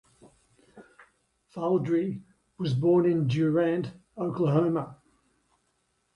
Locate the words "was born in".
2.57-3.27